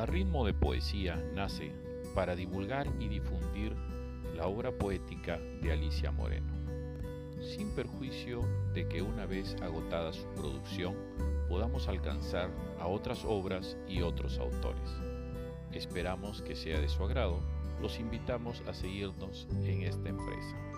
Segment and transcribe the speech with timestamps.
[0.00, 1.72] A ritmo de poesía nace
[2.14, 3.76] para divulgar y difundir
[4.34, 6.54] la obra poética de Alicia Moreno,
[7.38, 8.40] sin perjuicio
[8.72, 10.96] de que una vez agotada su producción
[11.50, 14.90] podamos alcanzar a otras obras y otros autores.
[15.70, 17.38] Esperamos que sea de su agrado,
[17.82, 20.69] los invitamos a seguirnos en esta empresa.